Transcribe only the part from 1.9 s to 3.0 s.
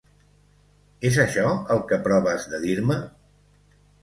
que proves de dir-me?